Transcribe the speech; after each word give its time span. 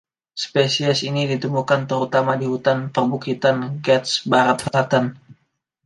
Spesies 0.43 0.99
ini 1.09 1.21
ditemukan 1.31 1.81
terutama 1.89 2.33
di 2.41 2.45
hutan 2.53 2.79
perbukitan 2.95 3.57
Ghats 3.85 4.11
Barat 4.31 4.57
selatan. 4.65 5.05